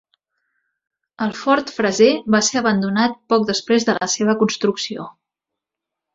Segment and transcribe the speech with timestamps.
[1.25, 2.07] El Fort Fraser
[2.37, 5.07] va ser abandonat poc després de la seva construcció.